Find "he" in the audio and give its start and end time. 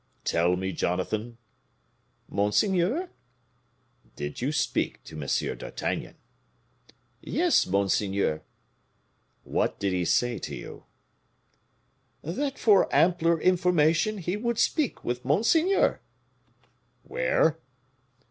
9.93-10.03, 14.17-14.35